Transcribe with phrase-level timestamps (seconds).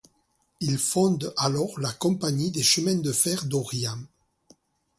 [0.61, 3.99] Il fonde alors la Compagnie des chemins de fer d'Orient.